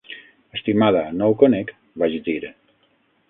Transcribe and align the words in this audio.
"Estimada, 0.59 1.03
no 1.19 1.27
ho 1.31 1.35
conec", 1.43 1.71
vaig 2.05 2.15
dir. 2.29 2.39